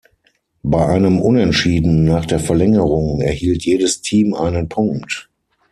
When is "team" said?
4.01-4.33